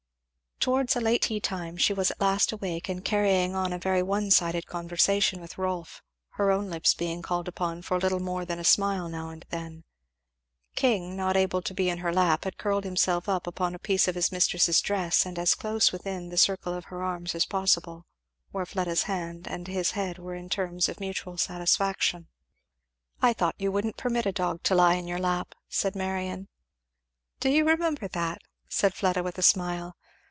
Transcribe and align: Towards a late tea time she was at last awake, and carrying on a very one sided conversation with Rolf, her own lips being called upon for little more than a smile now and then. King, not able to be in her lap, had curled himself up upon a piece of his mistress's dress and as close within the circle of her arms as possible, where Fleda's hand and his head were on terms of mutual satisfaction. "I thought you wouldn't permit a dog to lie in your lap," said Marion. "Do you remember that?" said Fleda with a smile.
Towards 0.69 0.95
a 0.95 1.01
late 1.01 1.23
tea 1.23 1.39
time 1.39 1.75
she 1.75 1.91
was 1.91 2.11
at 2.11 2.21
last 2.21 2.51
awake, 2.51 2.87
and 2.87 3.03
carrying 3.03 3.55
on 3.55 3.73
a 3.73 3.79
very 3.79 4.03
one 4.03 4.29
sided 4.29 4.67
conversation 4.67 5.41
with 5.41 5.57
Rolf, 5.57 6.03
her 6.33 6.51
own 6.51 6.69
lips 6.69 6.93
being 6.93 7.23
called 7.23 7.47
upon 7.47 7.81
for 7.81 7.97
little 7.97 8.19
more 8.19 8.45
than 8.45 8.59
a 8.59 8.63
smile 8.63 9.09
now 9.09 9.29
and 9.29 9.43
then. 9.49 9.85
King, 10.75 11.15
not 11.15 11.35
able 11.35 11.63
to 11.63 11.73
be 11.73 11.89
in 11.89 11.97
her 11.97 12.13
lap, 12.13 12.43
had 12.43 12.59
curled 12.59 12.83
himself 12.83 13.27
up 13.27 13.47
upon 13.47 13.73
a 13.73 13.79
piece 13.79 14.07
of 14.07 14.13
his 14.13 14.31
mistress's 14.31 14.81
dress 14.81 15.25
and 15.25 15.39
as 15.39 15.55
close 15.55 15.91
within 15.91 16.29
the 16.29 16.37
circle 16.37 16.75
of 16.75 16.85
her 16.93 17.01
arms 17.01 17.33
as 17.33 17.47
possible, 17.47 18.05
where 18.51 18.63
Fleda's 18.67 19.01
hand 19.09 19.47
and 19.47 19.67
his 19.67 19.89
head 19.97 20.19
were 20.19 20.35
on 20.37 20.47
terms 20.47 20.87
of 20.87 20.99
mutual 20.99 21.37
satisfaction. 21.39 22.27
"I 23.19 23.33
thought 23.33 23.55
you 23.57 23.71
wouldn't 23.71 23.97
permit 23.97 24.27
a 24.27 24.31
dog 24.31 24.61
to 24.65 24.75
lie 24.75 24.93
in 24.93 25.07
your 25.07 25.17
lap," 25.17 25.55
said 25.69 25.95
Marion. 25.95 26.49
"Do 27.39 27.49
you 27.49 27.65
remember 27.65 28.07
that?" 28.09 28.43
said 28.69 28.93
Fleda 28.93 29.23
with 29.23 29.39
a 29.39 29.41
smile. 29.41 29.95